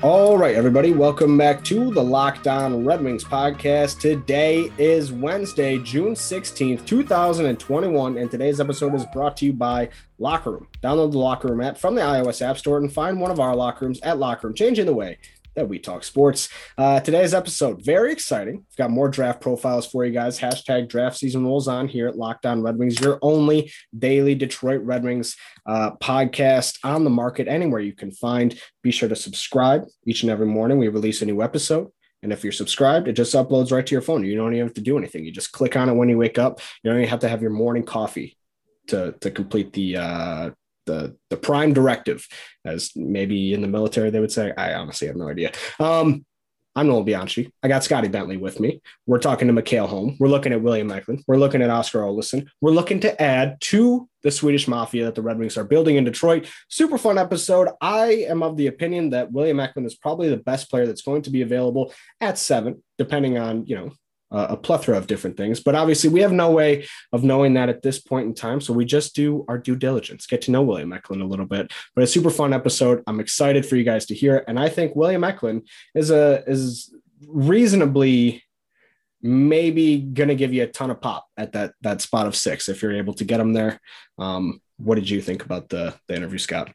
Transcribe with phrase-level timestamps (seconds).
[0.00, 3.98] All right, everybody, welcome back to the Locked On Red Wings podcast.
[3.98, 9.88] Today is Wednesday, June 16th, 2021, and today's episode is brought to you by
[10.20, 10.68] Locker Room.
[10.80, 13.56] Download the Locker Room app from the iOS App Store and find one of our
[13.56, 15.18] locker rooms at Locker Room, changing the way
[15.54, 16.48] that we talk sports.
[16.76, 18.56] Uh, today's episode, very exciting.
[18.56, 20.38] We've got more draft profiles for you guys.
[20.38, 24.82] Hashtag draft season rolls on here at Locked On Red Wings, your only daily Detroit
[24.82, 28.58] Red Wings uh, podcast on the market, anywhere you can find.
[28.82, 30.78] Be sure to subscribe each and every morning.
[30.78, 31.88] We release a new episode.
[32.22, 34.24] And if you're subscribed, it just uploads right to your phone.
[34.24, 35.24] You don't even have to do anything.
[35.24, 36.60] You just click on it when you wake up.
[36.82, 38.36] You don't even have to have your morning coffee
[38.88, 40.50] to, to complete the uh,
[40.88, 42.26] the the prime directive,
[42.64, 44.52] as maybe in the military they would say.
[44.56, 45.52] I honestly have no idea.
[45.78, 46.24] Um,
[46.78, 47.52] I'm Nolan Bianchi.
[47.62, 48.80] I got Scotty Bentley with me.
[49.06, 50.16] We're talking to Mikael Holm.
[50.20, 51.24] We're looking at William Eklund.
[51.26, 52.46] We're looking at Oscar Olausson.
[52.60, 56.04] We're looking to add to the Swedish mafia that the Red Wings are building in
[56.04, 56.48] Detroit.
[56.68, 57.68] Super fun episode.
[57.80, 61.22] I am of the opinion that William Eklund is probably the best player that's going
[61.22, 63.90] to be available at seven, depending on you know
[64.30, 65.60] a plethora of different things.
[65.60, 68.60] But obviously, we have no way of knowing that at this point in time.
[68.60, 71.72] So we just do our due diligence, get to know William Eklund a little bit.
[71.94, 73.02] But a super fun episode.
[73.06, 76.44] I'm excited for you guys to hear it, and I think William Eklund is a
[76.46, 76.94] is
[77.26, 78.44] reasonably
[79.20, 82.68] maybe going to give you a ton of pop at that that spot of six
[82.68, 83.80] if you're able to get him there.
[84.18, 86.72] Um, what did you think about the the interview, Scott?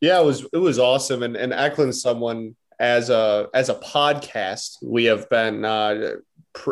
[0.00, 4.78] Yeah, it was it was awesome, and and Eklund's someone as a as a podcast
[4.82, 6.14] we have been uh,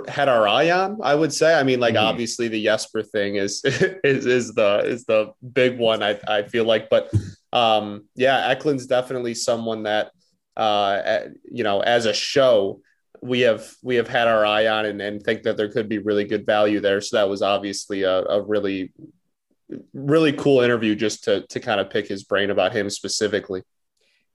[0.08, 0.98] had our eye on.
[1.02, 1.54] I would say.
[1.54, 2.06] I mean, like mm-hmm.
[2.06, 6.02] obviously the Jesper thing is is is the is the big one.
[6.02, 7.12] I I feel like, but
[7.52, 10.10] um, yeah, Eklund's definitely someone that
[10.56, 12.80] uh, you know as a show
[13.20, 15.98] we have we have had our eye on and, and think that there could be
[15.98, 17.00] really good value there.
[17.00, 18.92] So that was obviously a, a really
[19.92, 23.62] really cool interview just to to kind of pick his brain about him specifically.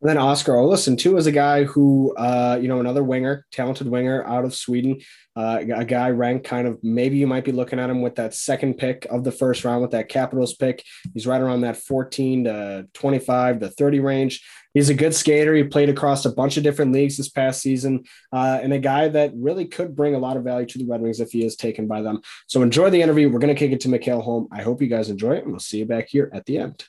[0.03, 3.87] And then Oscar Olausson too is a guy who, uh, you know, another winger, talented
[3.87, 4.99] winger out of Sweden,
[5.37, 8.33] uh, a guy ranked kind of maybe you might be looking at him with that
[8.33, 10.83] second pick of the first round with that Capitals pick.
[11.13, 14.45] He's right around that 14 to 25 to 30 range.
[14.73, 15.55] He's a good skater.
[15.55, 18.03] He played across a bunch of different leagues this past season,
[18.33, 20.99] uh, and a guy that really could bring a lot of value to the Red
[20.99, 22.19] Wings if he is taken by them.
[22.47, 23.29] So enjoy the interview.
[23.29, 24.49] We're going to kick it to Mikael Holm.
[24.51, 26.83] I hope you guys enjoy it, and we'll see you back here at the end.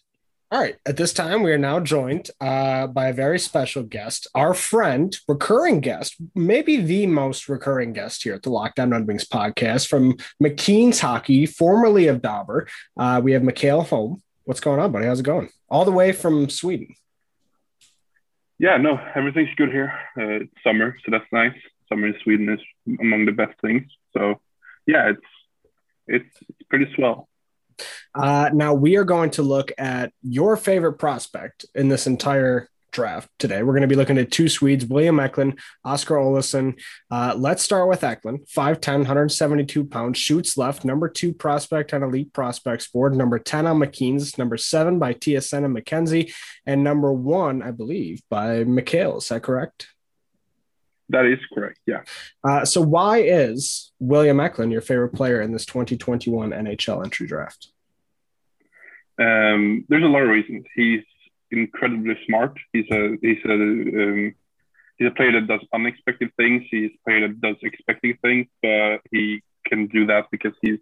[0.54, 0.76] All right.
[0.87, 5.12] At this time, we are now joined uh, by a very special guest, our friend,
[5.26, 9.88] recurring guest, maybe the most recurring guest here at the Locked On Red Wings podcast
[9.88, 12.69] from McKeen's Hockey, formerly of Dobber.
[12.97, 14.22] Uh, we have Mikael Holm.
[14.44, 15.06] What's going on, buddy?
[15.06, 15.48] How's it going?
[15.69, 16.94] All the way from Sweden.
[18.60, 19.92] Yeah, no, everything's good here.
[20.16, 21.56] Uh, it's summer, so that's nice.
[21.88, 22.60] Summer in Sweden is
[23.00, 23.91] among the best things.
[24.16, 24.41] So,
[24.86, 25.26] yeah, it's
[26.06, 27.28] it's, it's pretty swell.
[28.14, 33.28] Uh, now we are going to look at your favorite prospect in this entire draft
[33.38, 33.62] today.
[33.62, 36.80] We're going to be looking at two Swedes, William Eklund, Oscar Olausson.
[37.10, 42.32] Uh, let's start with Eklund, 5'10, 172 pounds, shoots left, number two prospect on Elite
[42.32, 46.32] Prospects board, number 10 on McKeen's, number seven by TSN and McKenzie,
[46.64, 49.18] and number one, I believe, by Mikael.
[49.18, 49.88] Is that correct?
[51.14, 51.78] That is correct.
[51.86, 52.02] Yeah.
[52.42, 57.69] Uh, so, why is William Eklund your favorite player in this 2021 NHL entry draft?
[59.20, 60.64] Um, there's a lot of reasons.
[60.74, 61.04] He's
[61.53, 62.58] incredibly smart.
[62.72, 64.34] He's a he's a um,
[64.98, 66.64] he's a player that does unexpected things.
[66.69, 68.48] He's a player that does expected things.
[68.60, 70.80] But he can do that because he's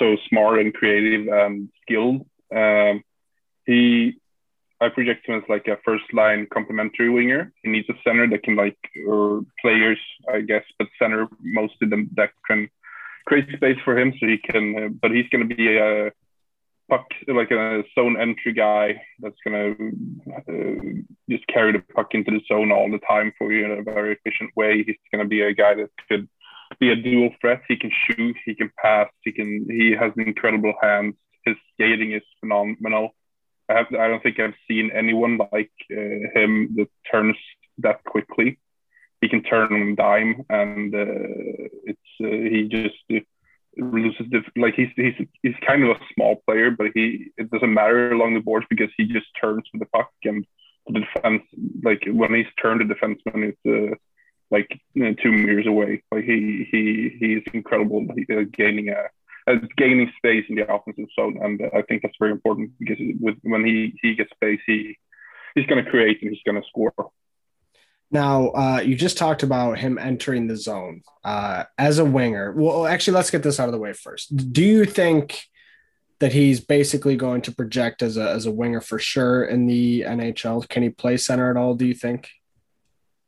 [0.00, 2.26] so smart and creative and skilled.
[2.52, 3.04] Um,
[3.64, 4.18] he
[4.80, 7.52] I project him as like a first line complementary winger.
[7.62, 9.98] He needs a center that can like or players,
[10.32, 12.68] I guess, but center mostly them that can
[13.26, 14.76] create space for him so he can.
[14.76, 16.10] Uh, but he's going to be a
[16.88, 22.30] puck like a zone entry guy that's going to uh, just carry the puck into
[22.30, 24.82] the zone all the time for you in a very efficient way.
[24.82, 26.26] He's going to be a guy that could
[26.78, 27.60] be a dual threat.
[27.68, 29.66] He can shoot, he can pass, he can.
[29.68, 31.16] He has incredible hands.
[31.44, 33.14] His skating is phenomenal
[33.70, 37.36] I have I don't think I've seen anyone like uh, him that turns
[37.78, 38.58] that quickly.
[39.20, 43.20] He can turn on dime, and uh, it's uh, he just uh,
[43.76, 47.74] loses the like he's he's he's kind of a small player, but he it doesn't
[47.74, 50.46] matter along the boards because he just turns with the puck and
[50.88, 51.42] the defense,
[51.82, 53.94] like when he's turned the defenseman, it's uh,
[54.50, 56.02] like you know, two meters away.
[56.10, 58.06] Like he he he's incredible.
[58.10, 59.04] Uh, gaining a
[59.46, 62.98] uh, gaining space in the offensive zone, and uh, I think that's very important because
[63.20, 64.98] with when he he gets space, he
[65.54, 66.92] he's going to create and he's going to score.
[68.12, 72.52] Now, uh, you just talked about him entering the zone uh, as a winger.
[72.52, 74.52] Well, actually, let's get this out of the way first.
[74.52, 75.40] Do you think
[76.18, 80.02] that he's basically going to project as a as a winger for sure in the
[80.02, 80.68] NHL?
[80.68, 81.74] Can he play center at all?
[81.74, 82.28] Do you think?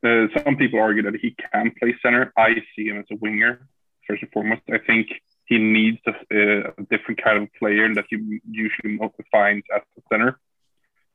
[0.05, 2.33] Uh, some people argue that he can play center.
[2.37, 3.69] I see him as a winger
[4.07, 4.63] first and foremost.
[4.69, 5.09] I think
[5.53, 8.99] he needs a, a different kind of player that he usually
[9.31, 10.39] finds at the center.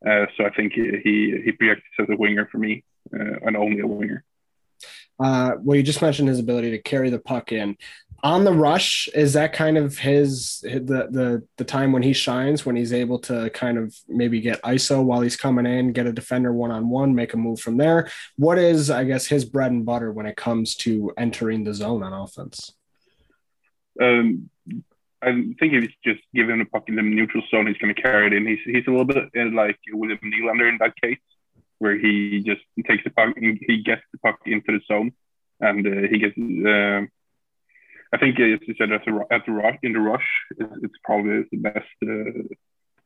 [0.08, 3.58] Uh, so I think he he, he projects as a winger for me, uh, and
[3.58, 4.24] only a winger.
[5.20, 7.76] Uh, well, you just mentioned his ability to carry the puck in
[8.24, 12.66] on the rush is that kind of his the the the time when he shines
[12.66, 16.12] when he's able to kind of maybe get iso while he's coming in get a
[16.12, 19.72] defender one on one make a move from there what is i guess his bread
[19.72, 22.74] and butter when it comes to entering the zone on offense
[24.02, 24.50] um
[25.20, 28.00] I think if just give him the puck in the neutral zone, he's going to
[28.00, 28.46] carry it in.
[28.46, 29.18] He's, he's a little bit
[29.52, 31.18] like William Nylander in that case,
[31.80, 35.12] where he just takes the puck, and he gets the puck into the zone,
[35.60, 37.08] and uh, he gets uh,
[38.14, 40.26] I think, as you said, at the, at the rush, in the rush,
[40.58, 42.56] it's, it's probably the best uh,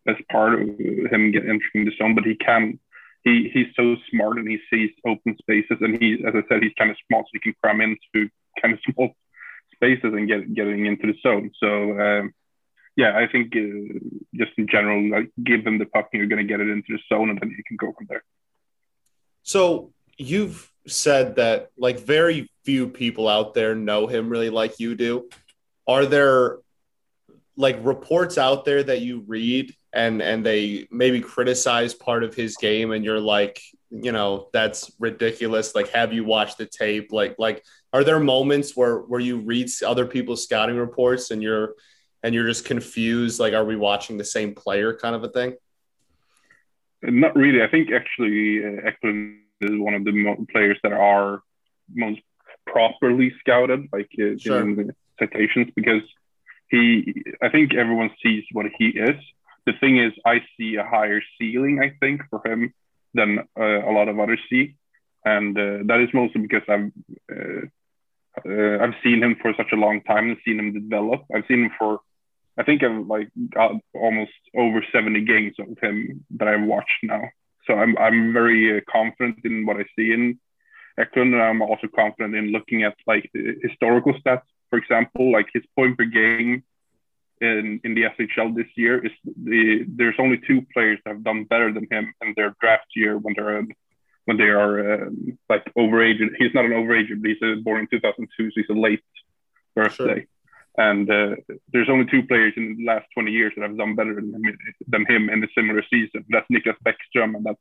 [0.05, 2.13] best part of him getting entering the zone.
[2.13, 2.79] But he can,
[3.23, 6.73] he he's so smart and he sees open spaces, and he, as I said, he's
[6.77, 8.29] kind of small, so he can cram into
[8.61, 9.15] kind of small
[9.81, 11.51] spaces and get getting into the zone.
[11.60, 12.33] So um,
[12.95, 14.00] yeah, I think uh,
[14.36, 16.89] just in general, like give them the puck, and you're going to get it into
[16.89, 18.24] the zone, and then you can go from there.
[19.44, 24.95] So you've said that like very few people out there know him really like you
[24.95, 25.30] do.
[25.88, 26.57] Are there
[27.57, 32.56] like reports out there that you read and and they maybe criticize part of his
[32.57, 35.75] game and you're like, you know, that's ridiculous.
[35.75, 37.12] Like have you watched the tape?
[37.12, 41.75] Like like are there moments where where you read other people's scouting reports and you're
[42.23, 45.55] and you're just confused like are we watching the same player kind of a thing?
[47.03, 47.63] Not really.
[47.63, 51.41] I think actually uh, Eklund is one of the players that are
[51.93, 52.21] most
[52.65, 54.61] properly scouted, like uh, sure.
[54.61, 56.03] in the citations, because
[56.69, 59.15] he, I think everyone sees what he is.
[59.65, 62.73] The thing is, I see a higher ceiling, I think, for him
[63.13, 64.75] than uh, a lot of others see,
[65.25, 66.91] and uh, that is mostly because I've
[67.31, 67.67] uh,
[68.45, 71.23] uh, I've seen him for such a long time and seen him develop.
[71.33, 71.99] I've seen him for
[72.57, 77.23] I think I've like got almost over 70 games of him that I've watched now.
[77.65, 80.39] So I'm I'm very uh, confident in what I see in
[80.97, 84.44] Eklund, and I'm also confident in looking at like historical stats.
[84.69, 86.63] For example, like his point per game
[87.39, 91.45] in in the SHL this year is the there's only two players that have done
[91.45, 93.69] better than him in their draft year when they're um,
[94.25, 96.19] when they are um, like overage.
[96.38, 99.03] He's not an overage, but he's uh, born in 2002, so he's a late
[99.75, 100.25] birthday.
[100.25, 100.25] Sure.
[100.77, 101.35] And uh,
[101.73, 104.57] there's only two players in the last 20 years that have done better than him,
[104.88, 106.23] than him in a similar season.
[106.29, 107.59] That's Niklas Bäckström and that's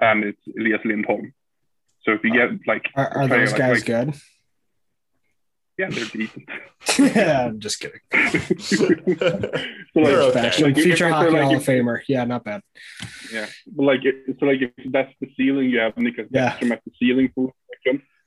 [0.00, 1.32] and it's Elias Lindholm.
[2.02, 4.14] So if you get like, are, are those like, guys like, good?
[5.76, 6.48] Yeah, they're decent.
[7.16, 8.00] yeah, I'm just kidding.
[8.58, 8.84] so
[9.94, 10.62] like, okay.
[10.62, 12.00] like, future hockey like, Hall of Famer.
[12.06, 12.60] Yeah, not bad.
[13.32, 14.00] Yeah, but like
[14.38, 16.56] so, like if that's the ceiling, you have Niklas yeah.
[16.56, 17.52] Bäckström at the ceiling for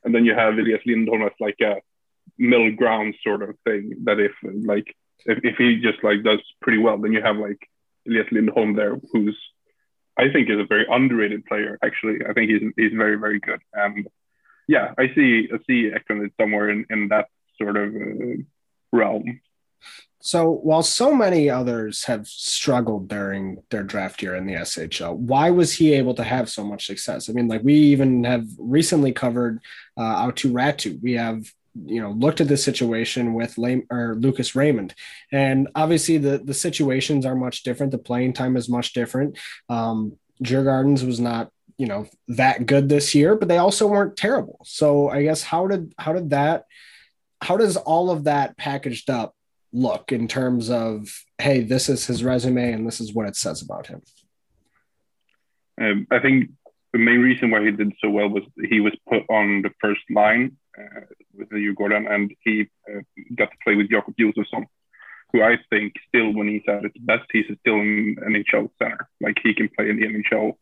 [0.08, 1.76] and then you have Elias Lindholm as like a
[2.38, 3.94] middle ground sort of thing.
[4.06, 4.96] That if like
[5.26, 7.60] if, if he just like does pretty well, then you have like
[8.08, 9.38] Elias Lindholm there, who's
[10.18, 11.78] I think is a very underrated player.
[11.84, 13.60] Actually, I think he's he's very very good.
[13.74, 14.08] And
[14.68, 17.28] yeah, I see I see Eklund somewhere in in that
[17.60, 18.44] sort of uh,
[18.92, 19.42] realm.
[20.20, 25.52] So while so many others have struggled during their draft year in the SHL, why
[25.52, 27.30] was he able to have so much success?
[27.30, 29.62] I mean, like we even have recently covered
[29.96, 31.02] uh, Aatu Räty.
[31.02, 31.52] We have
[31.86, 34.96] you know looked at the situation with Lame, or Lucas Raymond,
[35.32, 37.92] and obviously the the situations are much different.
[37.92, 39.38] The playing time is much different.
[39.70, 44.60] Um, Djurgårdens was not you know that good this year, but they also weren't terrible.
[44.66, 46.66] So I guess how did how did that
[47.42, 49.36] how does all of that packaged up
[49.74, 53.62] look in terms of hey this is his resume and this is what it says
[53.62, 54.02] about him?
[55.80, 56.52] Um, I think
[56.94, 60.02] the main reason why he did so well was he was put on the first
[60.10, 61.02] line uh,
[61.34, 63.02] with Djurgården, and he uh,
[63.36, 64.66] got to play with Jakob Josefsson,
[65.32, 69.08] who I think still, when he's at his best, he's still an NHL center.
[69.22, 70.54] Like he can play in the NHL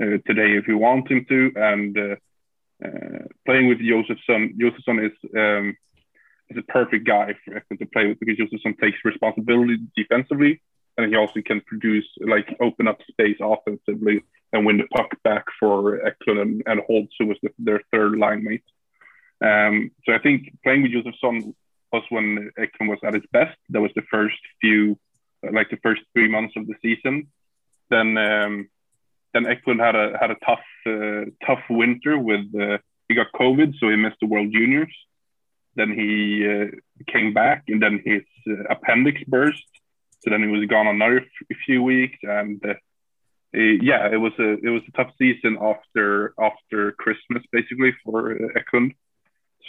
[0.00, 2.16] uh, today if you want him to, and uh,
[2.84, 5.76] uh, playing with Josefsson, Josefsson is um,
[6.52, 10.60] is a perfect guy for Eklund to play with because Josefsson takes responsibility defensively,
[10.96, 15.44] and he also can produce like open up space offensively and win the puck back
[15.58, 18.64] for Eklund and, and Holtz, who was the, their third line mate.
[19.42, 21.54] Um, so I think playing with Josefsson
[21.92, 23.56] was when Eklund was at its best.
[23.70, 24.98] That was the first few,
[25.50, 27.28] like the first three months of the season.
[27.90, 28.68] Then um,
[29.34, 32.78] then Eklund had a had a tough uh, tough winter with uh,
[33.08, 34.94] he got COVID, so he missed the World Juniors.
[35.74, 36.66] Then he uh,
[37.12, 39.64] came back, and then his uh, appendix burst.
[40.20, 42.74] So then he was gone another f- few weeks, and uh,
[43.52, 48.48] yeah, it was a it was a tough season after after Christmas, basically for uh,
[48.56, 48.92] Eklund.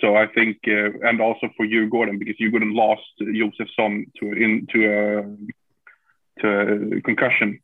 [0.01, 4.79] So I think, uh, and also for you, Gordon, because Djurgården lost Josefsson to into
[4.91, 7.59] a to a concussion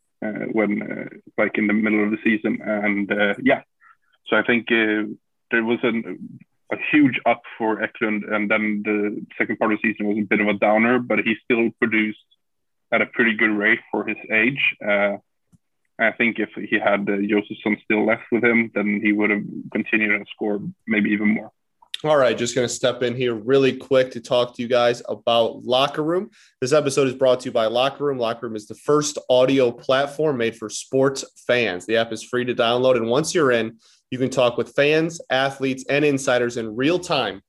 [0.52, 3.10] when like in the middle of the season, and
[3.42, 3.62] yeah,
[4.30, 5.10] so I think uh,
[5.50, 6.38] there was an,
[6.72, 10.22] a huge up for Eklund, and then the second part of the season was a
[10.22, 12.18] bit of a downer, but he still produced
[12.92, 14.76] at a pretty good rate for his age.
[14.84, 15.16] Uh,
[15.98, 19.42] I think if he had uh, Josefsson still left with him, then he would have
[19.72, 21.52] continued and scored maybe even more.
[22.02, 25.02] All right, just going to step in here really quick to talk to you guys
[25.06, 26.30] about Locker Room.
[26.58, 28.16] This episode is brought to you by Locker Room.
[28.16, 31.84] Locker Room is the first audio platform made for sports fans.
[31.84, 33.76] The app is free to download, and once you're in,
[34.10, 37.42] you can talk with fans, athletes, and insiders in real time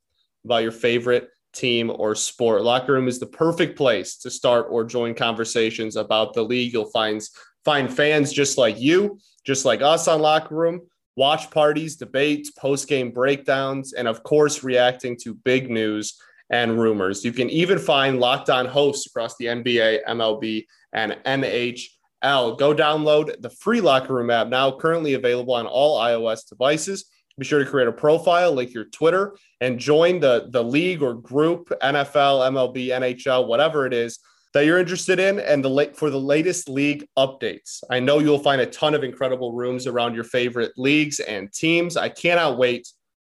[0.45, 2.61] about your favorite team or sport.
[2.61, 6.73] Locker Room is the perfect place to start or join conversations about the league.
[6.73, 7.21] You'll find
[7.65, 10.81] find fans just like you, just like us on Locker Room
[11.15, 17.23] watch parties, debates, post game breakdowns, and of course, reacting to big news and rumors.
[17.23, 21.81] You can even find locked on hosts across the NBA, MLB, and NHL.
[22.21, 27.05] Go download the free Locker Room app now, currently available on all iOS devices.
[27.37, 31.15] Be sure to create a profile, link your Twitter, and join the, the league or
[31.15, 34.19] group, NFL, MLB, NHL, whatever it is
[34.53, 37.83] that you're interested in and the late for the latest league updates.
[37.89, 41.95] I know you'll find a ton of incredible rooms around your favorite leagues and teams.
[41.95, 42.87] I cannot wait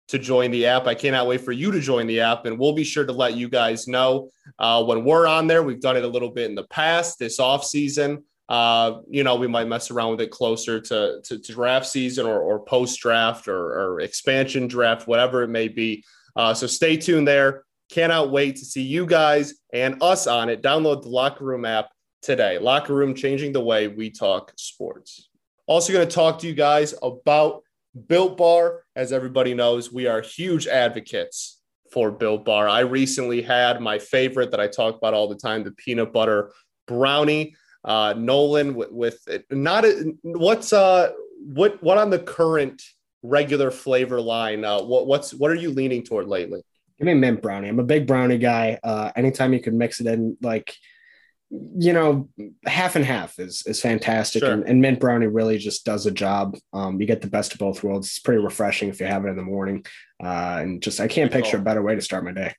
[0.08, 0.86] to join the app.
[0.86, 3.36] I cannot wait for you to join the app, and we'll be sure to let
[3.36, 5.62] you guys know uh, when we're on there.
[5.62, 8.24] We've done it a little bit in the past this off season.
[8.48, 12.26] Uh, you know, we might mess around with it closer to, to, to draft season
[12.26, 16.04] or, or post draft or, or, expansion draft, whatever it may be.
[16.36, 17.64] Uh, so stay tuned there.
[17.90, 20.62] Cannot wait to see you guys and us on it.
[20.62, 21.88] Download the Locker Room app
[22.20, 22.58] today.
[22.58, 25.28] Locker Room changing the way we talk sports.
[25.66, 27.62] Also, going to talk to you guys about
[28.08, 28.82] Built Bar.
[28.96, 31.60] As everybody knows, we are huge advocates
[31.92, 32.68] for Built Bar.
[32.68, 36.52] I recently had my favorite that I talk about all the time, the peanut butter
[36.86, 37.54] brownie.
[37.84, 41.10] Uh, Nolan with, with it, not a, what's uh
[41.44, 42.82] what what on the current
[43.22, 44.64] regular flavor line?
[44.64, 46.62] Uh, what what's what are you leaning toward lately?
[46.98, 47.68] Give me mint brownie.
[47.68, 48.78] I'm a big brownie guy.
[48.82, 50.72] Uh, anytime you can mix it in, like,
[51.50, 52.28] you know,
[52.64, 54.40] half and half is is fantastic.
[54.40, 54.52] Sure.
[54.52, 56.56] And, and, mint brownie really just does a job.
[56.72, 58.06] Um, you get the best of both worlds.
[58.06, 59.84] It's pretty refreshing if you have it in the morning.
[60.22, 62.54] Uh, and just I can't picture a better way to start my day.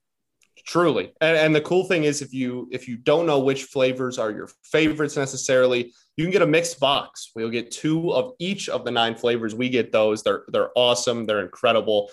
[0.65, 4.17] Truly, and, and the cool thing is, if you if you don't know which flavors
[4.17, 7.31] are your favorites necessarily, you can get a mixed box.
[7.35, 9.53] We'll get two of each of the nine flavors.
[9.53, 10.23] We get those.
[10.23, 11.25] They're they're awesome.
[11.25, 12.09] They're incredible.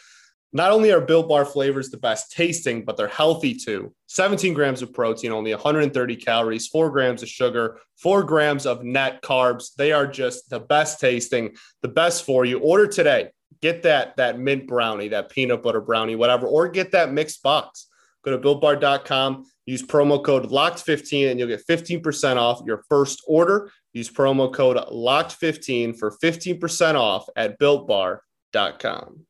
[0.53, 3.95] Not only are Built Bar flavors the best tasting, but they're healthy too.
[4.09, 9.23] 17 grams of protein, only 130 calories, four grams of sugar, four grams of net
[9.23, 9.75] carbs.
[9.77, 12.59] They are just the best tasting, the best for you.
[12.59, 13.31] Order today.
[13.63, 17.87] Get that that mint brownie, that peanut butter brownie, whatever, or get that mixed box.
[18.25, 23.71] Go to builtbar.com, use promo code LOCKED15 and you'll get 15% off your first order.
[23.93, 29.27] Use promo code LOCKED15 for 15% off at builtbar.com.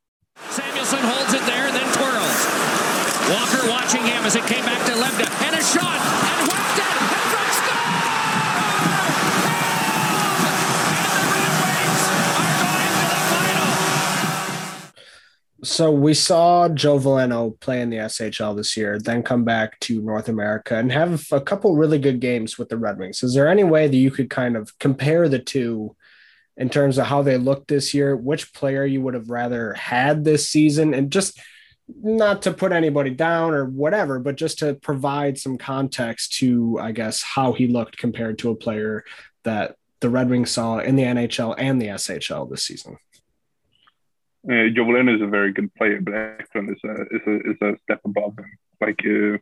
[0.51, 2.61] Samuelson holds it there, then twirls.
[3.31, 5.29] Walker watching him as it came back to Lebda.
[5.47, 6.01] And a shot.
[6.35, 6.40] And
[15.71, 20.03] So we saw Joe Veleno play in the SHL this year, then come back to
[20.03, 23.23] North America and have a couple really good games with the Red Wings.
[23.23, 25.95] Is there any way that you could kind of compare the two
[26.57, 30.25] in terms of how they look this year, which player you would have rather had
[30.25, 31.41] this season, and just
[32.03, 36.91] not to put anybody down or whatever, but just to provide some context to, I
[36.91, 39.05] guess, how he looked compared to a player
[39.45, 42.99] that the Red Wings saw in the NHL and the SHL this season.
[44.49, 47.57] Uh, Joe Veleno is a very good player, but Eklund is a is a, is
[47.61, 48.51] a step above him.
[48.81, 49.37] Like uh,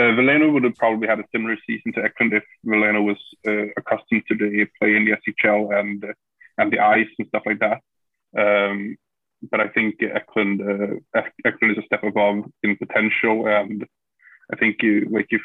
[0.00, 3.66] uh, Veleno would have probably had a similar season to Eklund if Veleno was uh,
[3.76, 6.12] accustomed to the play in the SHL and uh,
[6.58, 7.80] and the ice and stuff like that.
[8.36, 8.96] Um,
[9.50, 13.86] but I think Eklund uh, Eklund is a step above in potential, and
[14.52, 15.42] I think you like if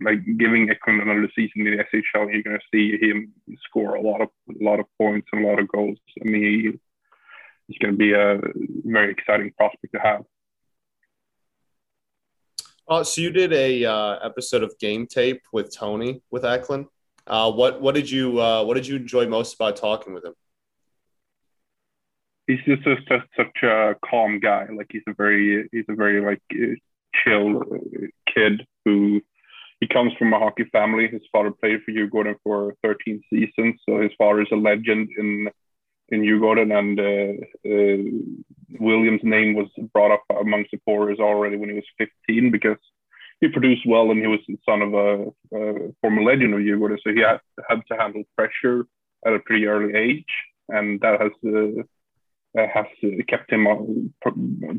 [0.00, 3.32] like giving Eklund another season in the SHL, you're gonna see him
[3.64, 5.98] score a lot of a lot of points and a lot of goals.
[6.20, 6.78] I mean,
[7.68, 8.40] he, he's gonna be a
[8.84, 10.24] very exciting prospect to have.
[12.90, 16.86] Oh, so you did a uh, episode of Game Tape with Tony with Eklund.
[17.26, 20.34] Uh, what what did you uh, what did you enjoy most about talking with him?
[22.46, 24.68] He's just a, such, such a calm guy.
[24.74, 26.42] Like he's a very he's a very like
[27.22, 27.62] chill
[28.34, 29.20] kid who
[29.80, 31.08] he comes from a hockey family.
[31.08, 35.48] His father played for Djurgården for 13 seasons, so his father is a legend in
[36.10, 37.32] in Djurgården, and uh,
[37.68, 41.84] uh, William's name was brought up among supporters already when he was
[42.26, 42.78] 15 because
[43.40, 45.24] he produced well and he was the son of a,
[45.56, 48.86] a former legend of Djurgården, so he had, had to handle pressure
[49.26, 50.24] at a pretty early age,
[50.68, 51.82] and that has uh,
[52.56, 52.86] has
[53.28, 54.12] kept him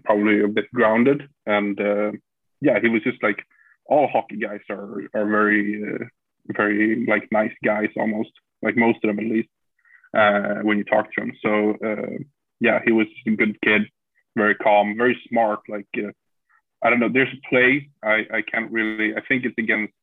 [0.04, 1.30] probably a bit grounded.
[1.46, 2.12] And uh,
[2.62, 3.44] yeah, he was just like
[3.86, 6.06] all hockey guys are are very uh,
[6.48, 8.32] very like nice guys almost
[8.62, 9.50] like most of them at least
[10.16, 11.34] uh, when you talk to him.
[11.44, 12.18] So uh,
[12.60, 13.84] yeah, he was a good kid,
[14.36, 15.60] very calm, very smart.
[15.68, 16.12] Like uh,
[16.84, 19.94] I don't know, there's a play I I can't really I think it's against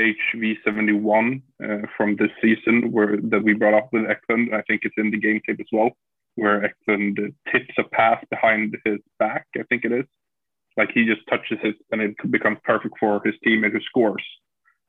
[0.00, 4.54] HV71 uh, from this season where that we brought up with Eklund.
[4.54, 5.90] I think it's in the game tape as well,
[6.36, 7.18] where Eklund
[7.52, 9.46] tips a pass behind his back.
[9.56, 10.06] I think it is.
[10.76, 14.24] Like he just touches it and it becomes perfect for his teammate who scores.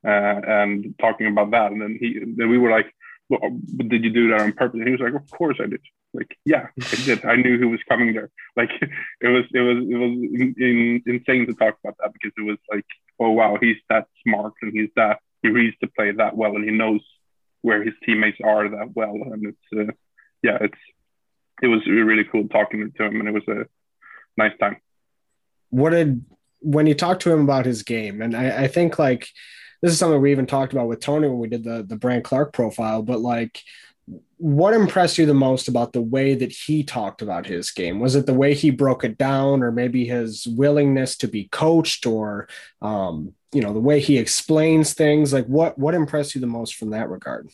[0.04, 2.92] Uh, and talking about that, and then he, then we were like,
[3.32, 5.82] well, "Did you do that on purpose?" And he was like, "Of course I did."
[6.14, 7.26] Like, yeah, I did.
[7.26, 8.30] I knew who was coming there.
[8.56, 8.70] Like,
[9.22, 12.46] it was it was it was in, in, insane to talk about that because it
[12.52, 12.86] was like,
[13.20, 16.66] oh wow, he's that smart and he's that he reads the play that well and
[16.66, 17.02] he knows
[17.62, 19.16] where his teammates are that well.
[19.32, 19.94] And it's uh,
[20.44, 20.82] yeah, it's
[21.62, 23.66] it was really cool talking to him and it was a
[24.38, 24.78] nice time
[25.72, 26.24] what did
[26.60, 29.28] when you talked to him about his game, and I, I think like
[29.82, 32.24] this is something we even talked about with Tony when we did the the Brandt
[32.24, 33.62] Clarke profile, but like
[34.38, 38.00] what impressed you the most about the way that he talked about his game?
[38.00, 42.06] Was it the way he broke it down, or maybe his willingness to be coached,
[42.06, 42.48] or
[42.82, 45.32] um, you know, the way he explains things?
[45.32, 47.50] Like, what what impressed you the most from that regard?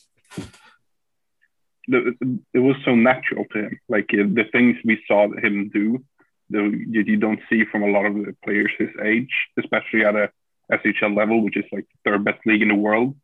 [1.89, 3.80] It was so natural to him.
[3.88, 6.04] Like the things we saw him do
[6.49, 10.32] you, you don't see from a lot of the players his age, especially at a
[10.71, 13.15] SHL level, which is like third best league in the world.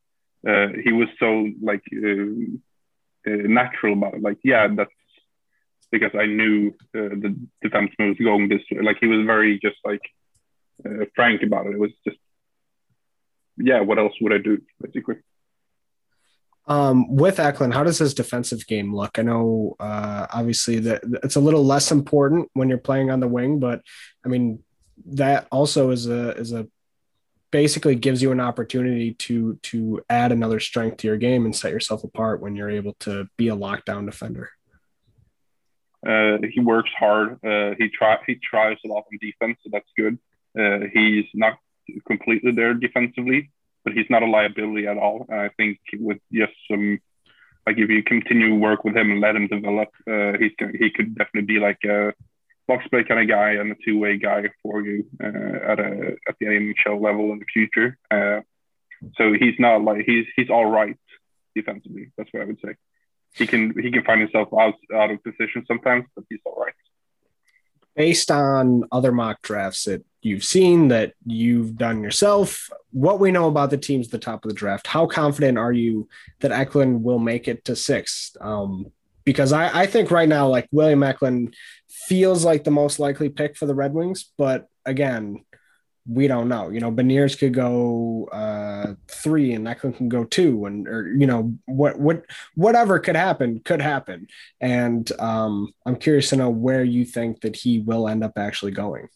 [0.47, 2.23] Uh, he was so like uh,
[3.27, 4.21] uh, natural about it.
[4.21, 4.91] Like, yeah, that's
[5.91, 8.81] because I knew uh, the defenseman was going this way.
[8.81, 10.01] Like, he was very just like
[11.15, 11.73] frank about it.
[11.73, 12.17] It was just,
[13.57, 15.17] yeah, what else would I do, basically?
[16.65, 19.19] Um, with Eklund, how does his defensive game look?
[19.19, 23.27] I know uh, obviously that it's a little less important when you're playing on the
[23.27, 23.81] wing, but
[24.25, 24.63] I mean
[25.07, 26.67] that also is a is a
[27.53, 31.71] basically gives you an opportunity to to add another strength to your game and set
[31.71, 34.49] yourself apart when you're able to be a lockdown defender.
[36.05, 37.33] Uh, he works hard.
[37.45, 40.17] Uh, he try he tries a lot on defense, so that's good.
[40.59, 41.53] Uh, he's not
[42.07, 43.51] completely there defensively,
[43.83, 45.25] but he's not a liability at all.
[45.29, 46.99] And I think with just some,
[47.67, 51.15] like if you continue work with him and let him develop, uh, he's he could
[51.15, 52.13] definitely be like a
[52.67, 56.35] play kind of guy and a two way guy for you uh, at a at
[56.39, 57.97] the NHL level in the future.
[58.09, 58.41] Uh,
[59.17, 60.97] so he's not like he's he's all right
[61.55, 62.11] defensively.
[62.17, 62.75] That's what I would say.
[63.33, 66.73] He can he can find himself out out of position sometimes, but he's all right.
[67.95, 73.47] Based on other mock drafts that you've seen that you've done yourself, what we know
[73.47, 76.07] about the teams at the top of the draft, how confident are you
[76.39, 78.35] that Eklund will make it to six?
[78.41, 78.91] Um,
[79.25, 81.55] because I, I think right now, like William Eklund
[81.89, 85.43] feels like the most likely pick for the Red Wings, but again,
[86.05, 86.69] we don't know.
[86.69, 91.25] You know, Beniers could go uh, three, and Eklund can go two, and or you
[91.25, 94.27] know what what whatever could happen could happen.
[94.59, 98.73] And um, I'm curious to know where you think that he will end up actually
[98.73, 99.07] going.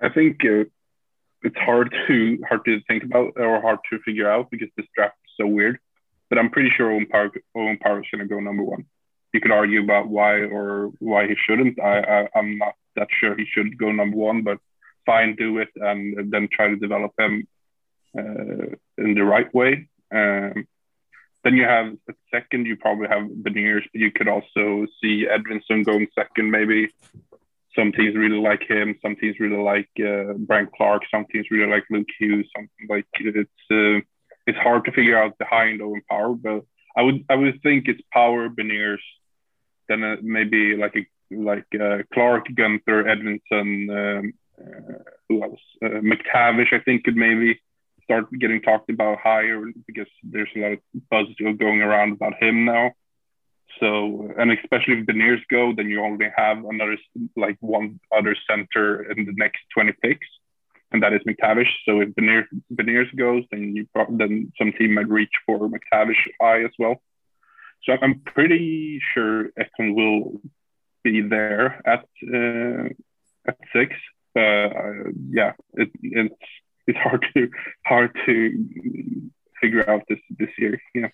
[0.00, 0.64] I think uh,
[1.42, 5.16] it's hard to hard to think about or hard to figure out because this draft
[5.24, 5.78] is so weird.
[6.28, 8.86] But I'm pretty sure Owen Power Owen going to go number one.
[9.32, 11.80] You could argue about why or why he shouldn't.
[11.80, 14.58] I, I am not that sure he should go number one, but
[15.04, 17.46] fine, do it and then try to develop him
[18.18, 19.88] uh, in the right way.
[20.12, 20.66] Um,
[21.44, 21.94] then you have
[22.32, 22.66] second.
[22.66, 26.90] You probably have Beniers, but you could also see Edvinsson going second, maybe
[27.76, 28.98] some teams really like him.
[29.02, 31.02] Some teams really like uh, Brandt Clarke.
[31.10, 32.48] Some teams really like Luke Hughes.
[32.56, 34.00] Something like it's uh,
[34.46, 36.64] it's hard to figure out behind Owen Power, but
[36.96, 39.04] I would I would think it's Power Beniers,
[39.88, 45.60] then uh, maybe like a like uh, Clarke, Guenther, Edvinsson, um, uh, who else?
[45.84, 47.60] Uh, McTavish, I think, could maybe
[48.04, 50.78] start getting talked about higher because there's a lot of
[51.10, 51.26] buzz
[51.58, 52.92] going around about him now.
[53.80, 56.96] So, and especially if Beniers go, then you only have another
[57.36, 60.26] like one other center in the next 20 picks,
[60.96, 61.68] and that is McTavish.
[61.84, 66.70] So if Beniers goes, then you then some team might reach for McTavish high as
[66.78, 67.02] well.
[67.84, 70.40] So I'm pretty sure Eklund will
[71.04, 72.88] be there at uh,
[73.46, 73.94] at six.
[74.34, 76.34] Uh, yeah, it, it's
[76.86, 77.50] it's hard to
[77.84, 78.64] hard to
[79.60, 80.80] figure out this this year.
[80.94, 81.08] Yeah.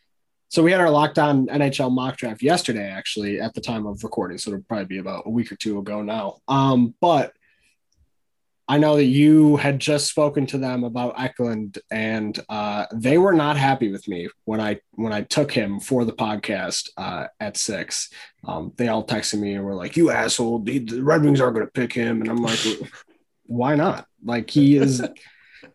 [0.48, 4.04] So we had our Locked On NHL mock draft yesterday, actually, at the time of
[4.04, 4.38] recording.
[4.38, 6.40] So it'll probably be about a week or two ago now.
[6.46, 7.32] Um, but
[8.68, 13.32] I know that you had just spoken to them about Eklund, and uh, they were
[13.32, 17.56] not happy with me when I when I took him for the podcast uh, at
[17.56, 18.08] six.
[18.46, 20.60] Um, they all texted me and were like, "You asshole!
[20.60, 22.60] The Red Wings aren't going to pick him," and I'm like,
[23.46, 24.06] "Why not?
[24.24, 25.02] Like he is."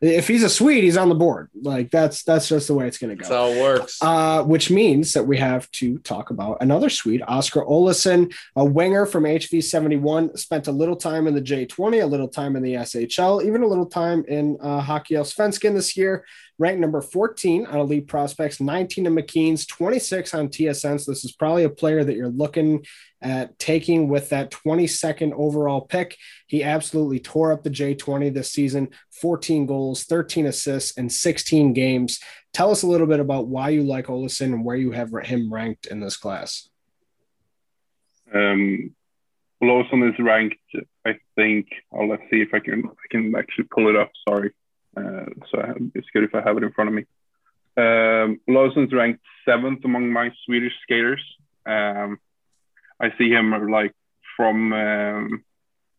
[0.02, 1.50] If he's a Swede, he's on the board.
[1.60, 3.28] Like that's that's just the way it's going to go.
[3.28, 4.02] That's how it works.
[4.02, 9.06] Uh, which means that we have to talk about another Swede, Oscar Olausson, a winger
[9.06, 10.36] from HV seventy one.
[10.38, 13.64] Spent a little time in the J twenty, a little time in the SHL, even
[13.64, 16.26] a little time in uh, Hockey Allsvenskan this year.
[16.60, 21.00] Ranked number 14 on Elite Prospects, 19 in McKeen's, 26 on TSN.
[21.00, 22.84] So this is probably a player that you're looking
[23.22, 26.18] at taking with that 22nd overall pick.
[26.48, 28.90] He absolutely tore up the J20 this season
[29.22, 32.20] 14 goals, 13 assists, and 16 games.
[32.54, 35.54] Tell us a little bit about why you like Olausson and where you have him
[35.54, 36.70] ranked in this class.
[38.34, 38.96] Um,
[39.62, 40.58] Olausson is ranked,
[41.06, 41.68] I think.
[41.92, 44.12] Oh, let's see if I can I can actually pull it up.
[44.28, 44.52] Sorry.
[44.98, 47.06] Uh, so it's good if I have it in front of me.
[47.78, 51.24] Um, is ranked seventh among my Swedish skaters.
[51.66, 52.18] Um,
[53.00, 53.94] I see him like
[54.36, 55.44] from um,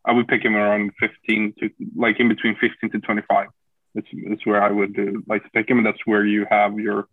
[0.04, 3.48] I would pick him around 15 to like in between 15 to 25.
[3.94, 6.78] That's it's where I would uh, like to pick him, and that's where you have
[6.78, 7.06] your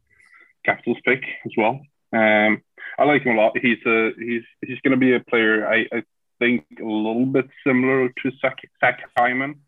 [0.66, 1.80] Capitals pick as well.
[2.12, 2.64] Um,
[2.98, 3.58] I like him a lot.
[3.62, 5.68] He's a he's he's going to be a player.
[5.68, 6.04] I, I
[6.40, 9.62] think a little bit similar to Zach, Zach Hyman.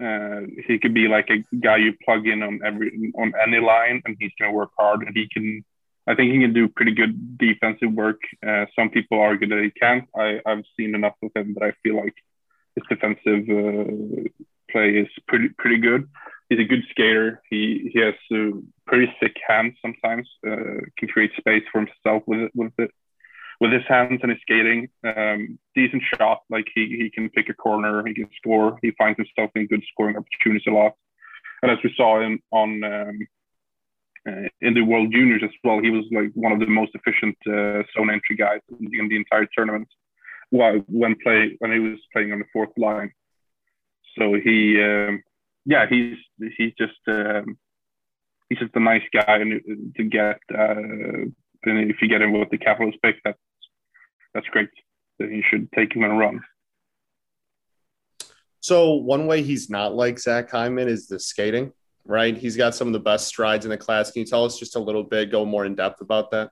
[0.00, 4.02] Uh, he could be like a guy you plug in on every on any line,
[4.04, 5.64] and he's going to work hard, and he can
[6.06, 8.20] I think he can do pretty good defensive work.
[8.46, 10.08] Uh, some people argue that he can't.
[10.16, 12.14] I, I've seen enough of him that I feel like
[12.74, 14.28] his defensive uh,
[14.70, 16.08] play is pretty pretty good.
[16.48, 17.42] He's a good skater.
[17.50, 20.28] He he has uh, pretty sick hands sometimes.
[20.46, 22.90] Uh, can create space for himself with it with it
[23.60, 24.88] with his hands and his skating.
[25.04, 26.40] Um, decent shot.
[26.50, 28.06] Like he he can pick a corner.
[28.06, 28.78] He can score.
[28.82, 30.94] He finds himself in good scoring opportunities a lot.
[31.62, 33.18] And as we saw him on um,
[34.28, 35.80] uh, in the World Juniors as well.
[35.80, 39.08] He was like one of the most efficient uh, zone entry guys in the, in
[39.08, 39.88] the entire tournament.
[40.50, 43.12] While when play when he was playing on the fourth line,
[44.18, 45.22] so he um,
[45.64, 46.18] yeah he's
[46.56, 47.56] he's just um,
[48.48, 50.74] he's just a nice guy and to get uh,
[51.64, 53.38] and if you get him with the Capitals pick that's
[54.34, 54.68] that's great.
[55.18, 56.40] Then you should take him and run.
[58.60, 61.72] So one way he's not like Zach Hyman is the skating
[62.04, 62.36] right?
[62.36, 64.10] He's got some of the best strides in the class.
[64.10, 66.50] Can you tell us just a little bit, go more in depth about that?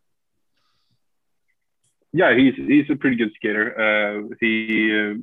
[2.12, 3.68] Yeah, he's he's a pretty good skater.
[3.78, 5.14] Uh, he, uh,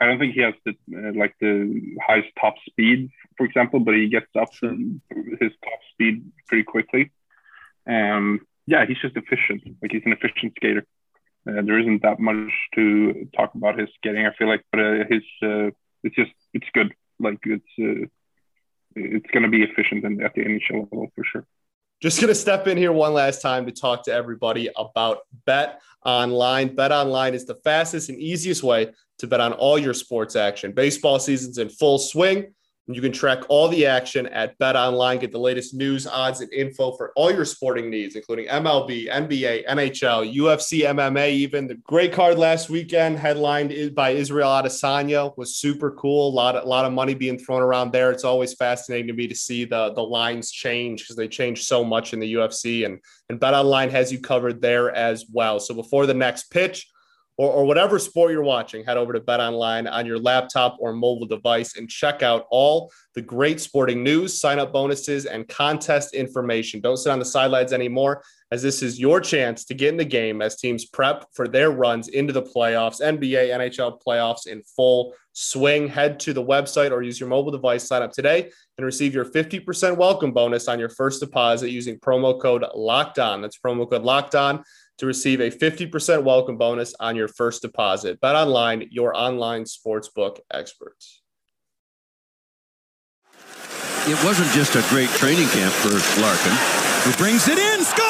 [0.00, 3.94] I don't think he has the uh, like the highest top speed, for example, but
[3.94, 5.00] he gets up to
[5.40, 7.12] his top speed pretty quickly.
[7.88, 9.62] Um, yeah, he's just efficient.
[9.80, 10.84] Like he's an efficient skater.
[11.48, 14.26] Uh, there isn't that much to talk about his skating.
[14.26, 15.70] I feel like, but uh, his uh,
[16.02, 16.92] it's just it's good.
[17.20, 18.10] Like it's
[18.96, 21.46] it's going to be efficient in, at the NHL level for sure.
[22.02, 25.80] Just going to step in here one last time to talk to everybody about Bet
[26.04, 26.74] Online.
[26.74, 30.72] Bet Online is the fastest and easiest way to bet on all your sports action.
[30.72, 32.54] Baseball season's in full swing.
[32.88, 35.18] You can track all the action at Bet Online.
[35.18, 39.66] Get the latest news, odds, and info for all your sporting needs, including MLB, NBA,
[39.66, 41.30] NHL, UFC, MMA.
[41.30, 46.28] Even the great card last weekend, headlined by Israel Adesanya, was super cool.
[46.28, 48.12] A lot, of, a lot of money being thrown around there.
[48.12, 51.82] It's always fascinating to me to see the the lines change because they change so
[51.82, 55.58] much in the UFC, and and Bet Online has you covered there as well.
[55.58, 56.86] So before the next pitch
[57.38, 60.92] or, or whatever sport you're watching, head over to Bet Online on your laptop or
[60.92, 66.14] mobile device and check out all the great sporting news, sign up bonuses, and contest
[66.14, 66.80] information.
[66.80, 70.04] Don't sit on the sidelines anymore, as this is your chance to get in the
[70.04, 75.14] game as teams prep for their runs into the playoffs, NBA, NHL playoffs in full
[75.32, 75.88] swing.
[75.88, 79.24] Head to the website or use your mobile device, sign up today, and receive your
[79.24, 83.42] 50% welcome bonus on your first deposit using promo code Locked On.
[83.42, 84.62] That's promo code Locked On
[84.98, 88.20] to receive a 50% welcome bonus on your first deposit.
[88.20, 91.22] Bet online, your online sportsbook experts.
[94.06, 95.90] It wasn't just a great training camp for
[96.22, 96.54] Larkin,
[97.02, 98.06] who brings it in, scores!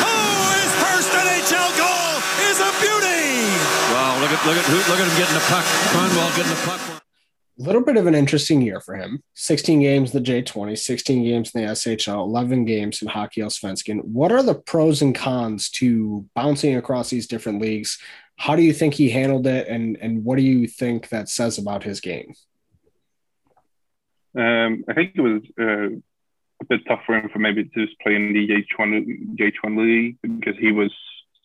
[0.00, 2.16] Oh, his first NHL goal
[2.48, 3.52] is a beauty!
[3.92, 5.64] Wow, look at look at look at him getting the puck.
[5.92, 7.07] Kronwall getting the puck.
[7.60, 9.20] Little bit of an interesting year for him.
[9.34, 14.04] 16 games in the J20, 16 games in the SHL, 11 games in Hockey Allsvenskan.
[14.04, 17.98] What are the pros and cons to bouncing across these different leagues?
[18.36, 21.58] How do you think he handled it, and and what do you think that says
[21.58, 22.34] about his game?
[24.36, 25.96] Um, I think it was uh,
[26.62, 30.18] a bit tough for him for maybe to just play in the J1 J1 league
[30.22, 30.92] because he was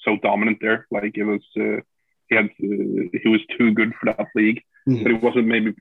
[0.02, 0.86] so dominant there.
[0.91, 1.82] Like it was, uh,
[2.30, 5.04] he had uh, he was too good for that league, mm-hmm.
[5.04, 5.74] but it wasn't maybe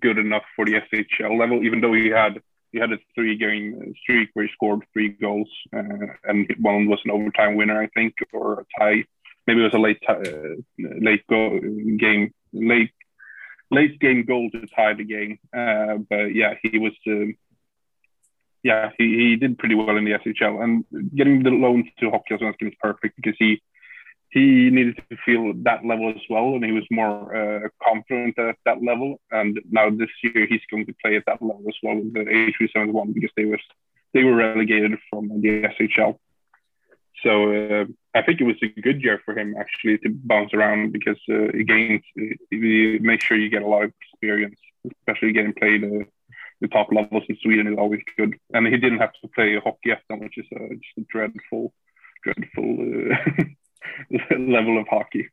[0.00, 1.62] good enough for the SHL level.
[1.62, 2.40] Even though he had
[2.72, 7.00] he had a three game streak where he scored three goals, uh, and one was
[7.04, 9.04] an overtime winner, I think, or a tie
[9.46, 10.14] maybe it was a late uh,
[10.78, 11.58] late go
[11.98, 12.92] game late
[13.70, 15.38] late game goal to tie the game.
[15.56, 16.92] Uh, but yeah, he was.
[17.06, 17.34] Um,
[18.62, 20.84] yeah, he, he did pretty well in the SHL, and
[21.16, 23.62] getting the loan to Hockey Allsvenskan is perfect because he
[24.30, 28.56] he needed to feel that level as well, and he was more uh, confident at
[28.64, 29.20] that level.
[29.32, 32.20] And now this year he's going to play at that level as well with the
[32.20, 33.60] HV71 because they was
[34.14, 36.16] they were relegated from the SHL.
[37.22, 40.92] So uh, I think it was a good year for him actually to bounce around
[40.92, 42.00] because uh, again,
[42.50, 44.58] you make sure you get a lot of experience,
[45.00, 46.04] especially getting played uh,
[46.60, 48.38] the top levels in Sweden is always good.
[48.52, 51.72] And he didn't have to play Hockeyettan, which is uh, just a dreadful,
[52.22, 53.44] dreadful uh,
[54.30, 55.28] level of hockey.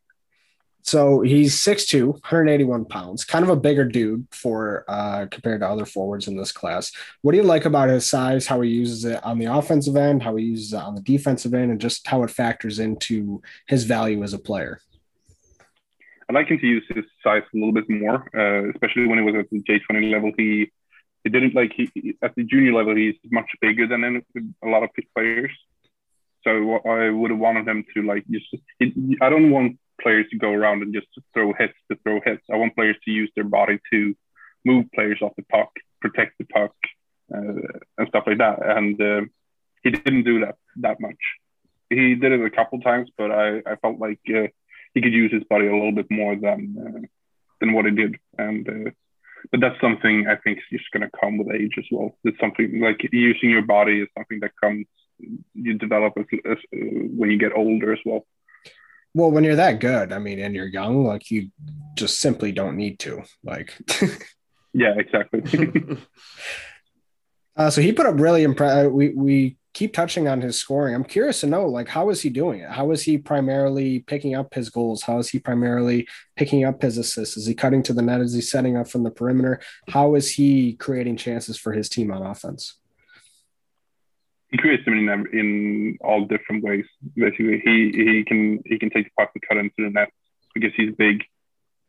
[0.87, 5.85] So he's 6'2, 181 pounds, kind of a bigger dude for uh, compared to other
[5.85, 6.93] forwards in this class.
[7.21, 10.23] What do you like about his size, how he uses it on the offensive end,
[10.23, 13.83] how he uses it on the defensive end, and just how it factors into his
[13.83, 14.79] value as a player?
[16.29, 19.25] I like him to use his size a little bit more, uh, especially when he
[19.25, 20.31] was at the J20 level.
[20.37, 20.71] He
[21.25, 22.95] he didn't like he at the junior level.
[22.95, 24.23] He's much bigger than
[24.63, 25.51] a lot of players.
[26.47, 28.45] So I would have wanted him to like just.
[29.21, 32.43] I don't want players to go around and just throw hits to throw hits.
[32.51, 34.15] I want players to use their body to
[34.63, 36.73] move players off the puck, protect the puck,
[37.33, 38.59] uh, and stuff like that.
[38.65, 39.21] And uh,
[39.83, 41.19] he didn't do that that much.
[41.89, 44.47] He did it a couple times, but I, I felt like uh,
[44.93, 47.07] he could use his body a little bit more than uh,
[47.59, 48.15] than what he did.
[48.37, 48.91] And uh,
[49.51, 52.17] but that's something I think is just going to come with age as well.
[52.23, 54.85] It's something like using your body is something that comes
[55.53, 56.77] you develop as, as, uh,
[57.15, 58.25] when you get older as well.
[59.13, 61.49] Well, when you're that good, I mean, and you're young, like you
[61.95, 63.23] just simply don't need to.
[63.43, 63.75] Like,
[64.73, 65.41] yeah, exactly.
[67.55, 68.91] uh, so he put up really impressive.
[68.91, 70.95] We we keep touching on his scoring.
[70.95, 72.69] I'm curious to know, like, how is he doing it?
[72.69, 75.03] How is he primarily picking up his goals?
[75.03, 77.37] How is he primarily picking up his assists?
[77.37, 78.21] Is he cutting to the net?
[78.21, 79.61] Is he setting up from the perimeter?
[79.87, 82.79] How is he creating chances for his team on offense?
[84.49, 86.85] He creates them in in all different ways.
[87.15, 90.09] Basically, he he can he can take the puck and cut into the net
[90.53, 91.23] because he's big.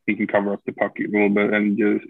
[0.06, 2.04] He can cover up the puck a little bit and just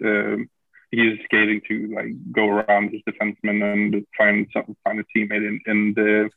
[0.91, 5.59] he's skating to like go around his defenseman and find some find a teammate in,
[5.65, 6.29] in the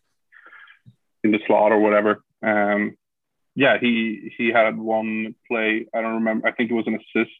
[1.25, 2.23] in the slot or whatever.
[2.43, 2.97] Um,
[3.55, 5.87] yeah, he he had one play.
[5.95, 6.49] I don't remember.
[6.49, 7.33] I think it was an assist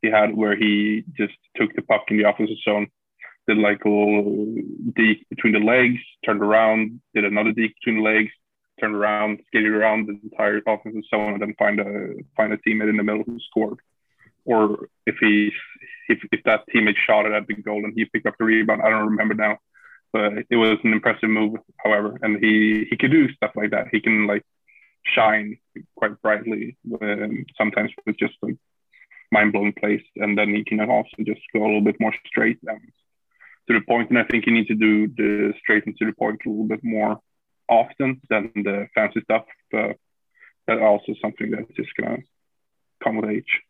[0.00, 2.88] he had where he just took the puck in the opposite zone
[3.48, 4.54] did like a little
[5.30, 8.30] between the legs, turned around, did another deke between the legs,
[8.80, 12.52] turned around, skated around the entire offense and so on, and then find a find
[12.52, 13.78] a teammate in the middle who scored.
[14.44, 15.52] Or if he
[16.08, 18.82] if, if that teammate shot it at the goal and he picked up the rebound,
[18.82, 19.58] I don't remember now.
[20.12, 23.88] But it was an impressive move, however, and he he could do stuff like that.
[23.90, 24.44] He can like
[25.04, 25.58] shine
[25.96, 28.56] quite brightly, um, sometimes with just like
[29.30, 32.58] mind blowing plays, and then he can also just go a little bit more straight.
[32.66, 32.92] And
[33.68, 36.12] to the point, and I think you need to do the straight and to the
[36.12, 37.20] point a little bit more
[37.68, 39.44] often than the fancy stuff.
[39.70, 39.96] But
[40.66, 42.18] that's also something that's just gonna
[43.02, 43.60] come with age.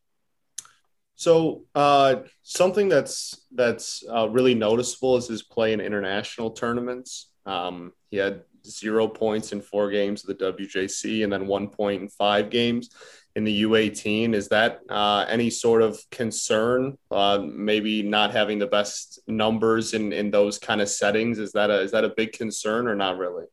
[1.14, 7.31] So uh, something that's that's uh, really noticeable is his play in international tournaments.
[7.44, 12.02] Um, he had zero points in four games of the WJC, and then one point
[12.02, 12.90] in five games
[13.34, 14.34] in the U18.
[14.34, 16.98] Is that uh, any sort of concern?
[17.10, 21.38] Uh, maybe not having the best numbers in in those kind of settings.
[21.38, 23.46] Is that a is that a big concern or not really?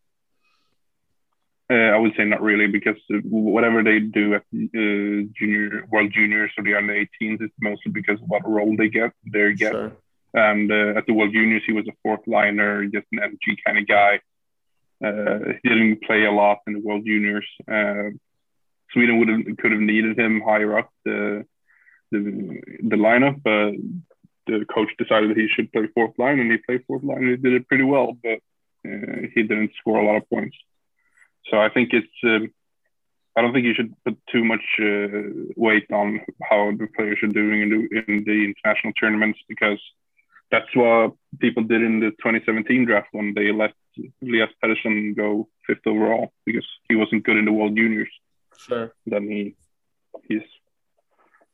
[1.72, 6.52] Uh, I would say not really because whatever they do at uh, junior world juniors
[6.58, 9.12] or the under 18s is mostly because of what role they get.
[9.32, 9.74] They get.
[9.74, 9.92] Sure.
[10.34, 13.78] And uh, at the world juniors, he was a fourth liner, just an MG kind
[13.78, 14.20] of guy.
[15.04, 17.48] Uh, he didn't play a lot in the world juniors
[18.94, 21.46] Sweden would have could have needed him higher up the
[22.12, 23.74] the, the lineup, but
[24.48, 27.30] the coach decided that he should play fourth line, and he played fourth line, and
[27.30, 28.40] he did it pretty well, but
[28.86, 30.58] uh, he didn't score a lot of points.
[31.50, 32.08] So I think it's.
[32.24, 32.52] Um,
[33.36, 37.28] I don't think you should put too much uh, weight on how the players are
[37.28, 39.80] doing in the, in the international tournaments because
[40.52, 43.72] that's what people did in the 2017 draft when they let
[44.22, 48.10] Elias Pettersson go fifth overall because he wasn't good in the World Juniors.
[48.60, 48.94] Sure.
[49.06, 49.56] Then he
[50.28, 50.42] he's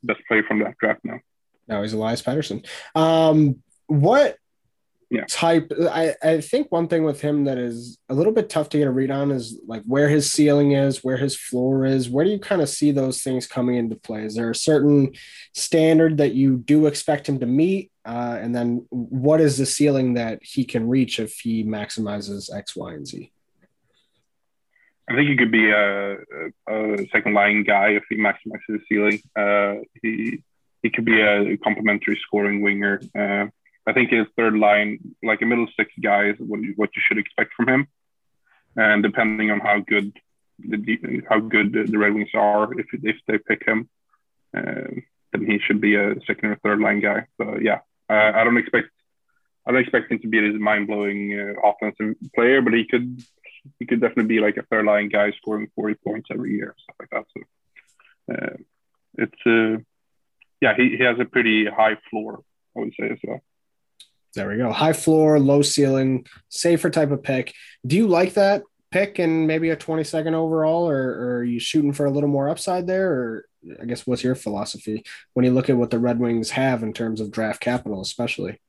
[0.03, 1.19] best player from that draft now.
[1.67, 2.65] Now he's Elias Pettersson.
[2.95, 4.37] Um, what
[5.09, 5.25] Yeah.
[5.29, 5.71] type?
[5.79, 8.87] I, I think one thing with him that is a little bit tough to get
[8.87, 12.09] a read on is like where his ceiling is, where his floor is.
[12.09, 14.25] Where do you kind of see those things coming into play?
[14.25, 15.13] Is there a certain
[15.53, 17.91] standard that you do expect him to meet?
[18.03, 22.75] Uh, and then what is the ceiling that he can reach if he maximizes X,
[22.75, 23.31] Y, and Z?
[25.07, 26.17] I think he could be a,
[26.67, 29.21] a, second line guy if he maximizes his ceiling.
[29.35, 30.43] Uh, he
[30.81, 32.99] he could be a complementary scoring winger.
[33.17, 33.47] Uh,
[33.87, 37.01] I think his third line, like a middle six guy, is what you, what you
[37.05, 37.87] should expect from him.
[38.75, 40.11] And depending on how good
[40.59, 43.89] the how good the, Red Wings are, if if they pick him,
[44.57, 44.89] uh,
[45.31, 47.27] then he should be a second or third line guy.
[47.37, 48.89] So yeah, I don't expect
[49.67, 53.23] I don't expect him to be this mind blowing uh, offensive player, but he could
[53.79, 56.95] he could definitely be like a third line guy scoring 40 points every year, stuff
[56.99, 57.25] like that.
[57.35, 58.57] So uh,
[59.17, 59.81] it's uh,
[60.61, 62.43] yeah, he, he has a pretty high floor,
[62.75, 63.41] I would say as well.
[64.33, 64.71] There we go.
[64.71, 67.53] High floor, low ceiling, safer type of pick.
[67.85, 71.93] Do you like that pick and maybe a 22nd overall, or, or are you shooting
[71.93, 73.11] for a little more upside there?
[73.11, 73.45] Or
[73.81, 76.93] I guess what's your philosophy when you look at what the Red Wings have in
[76.93, 78.59] terms of draft capital, especially?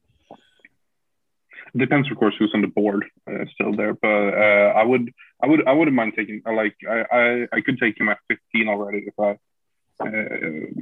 [1.75, 5.13] It depends, of course, who's on the board uh, still there, but uh, I would
[5.43, 8.19] I would I wouldn't mind taking I like I, I, I could take him at
[8.29, 9.39] 15 already if I
[10.01, 10.09] uh,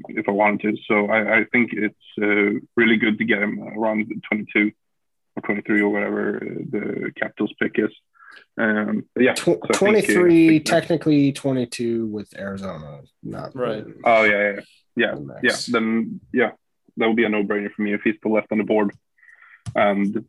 [0.09, 0.83] if I wanted to.
[0.87, 4.73] So I, I think it's uh, really good to get him around 22
[5.37, 7.90] or 23 or whatever uh, the Capitals pick is.
[8.59, 13.01] Um, yeah, Tw- so I think, uh, 23, think technically 22 with Arizona.
[13.23, 13.85] Not Right.
[14.05, 14.61] Oh yeah, yeah,
[14.97, 15.57] yeah, The yeah.
[15.68, 16.51] Then yeah,
[16.97, 18.92] that would be a no-brainer for me if he's still left on the board.
[19.75, 20.25] And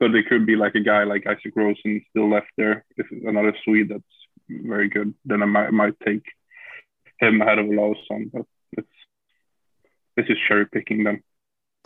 [0.00, 2.84] but it could be like a guy like Isak Rosén still left there.
[2.96, 4.02] If another Swede that's
[4.48, 6.24] very good, then I might might take
[7.20, 8.32] him ahead of Olausson.
[8.32, 8.46] But
[8.78, 8.88] it's
[10.16, 11.22] this is cherry picking then.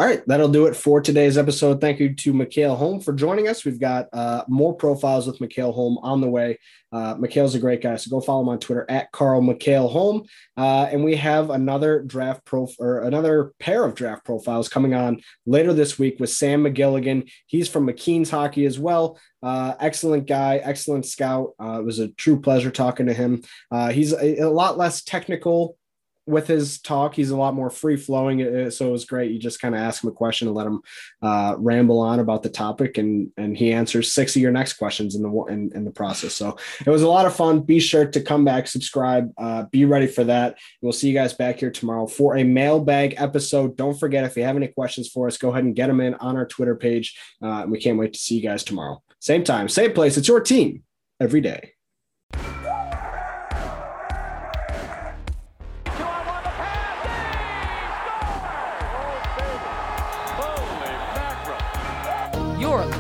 [0.00, 1.80] All right, that'll do it for today's episode.
[1.80, 3.64] Thank you to Mikhail Holm for joining us.
[3.64, 6.58] We've got uh, more profiles with Mikhail Holm on the way.
[6.90, 10.24] Uh, Mikhail's a great guy, so go follow him on Twitter at Carl Mikhail Holm.
[10.56, 15.20] Uh, and we have another draft pro or another pair of draft profiles coming on
[15.46, 17.30] later this week with Sam McGilligan.
[17.46, 19.16] He's from McKeen's Hockey as well.
[19.44, 21.50] Uh, excellent guy, excellent scout.
[21.62, 23.44] Uh, it was a true pleasure talking to him.
[23.70, 25.76] Uh, he's a, a lot less technical
[26.26, 27.14] with his talk.
[27.14, 28.42] He's a lot more free flowing.
[28.42, 29.30] uh, So it was great.
[29.30, 30.80] You just kind of ask him a question and let him
[31.22, 35.14] uh, ramble on about the topic, and and he answers six of your next questions
[35.14, 36.34] in the in, in the process.
[36.34, 36.56] So
[36.86, 37.60] it was a lot of fun.
[37.60, 40.58] Be sure to come back, subscribe, uh, be ready for that.
[40.80, 43.76] We'll see you guys back here tomorrow for a mailbag episode.
[43.76, 46.14] Don't forget if you have any questions for us, go ahead and get them in
[46.14, 47.18] on our Twitter page.
[47.42, 49.02] Uh, we can't wait to see you guys tomorrow.
[49.20, 50.16] Same time, same place.
[50.16, 50.82] It's your team
[51.20, 51.73] every day.